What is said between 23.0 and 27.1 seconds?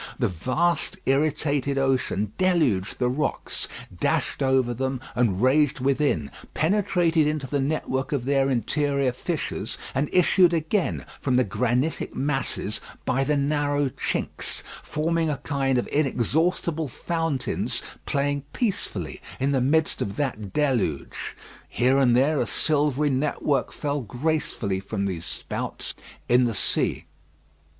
network fell gracefully from these spouts in the sea.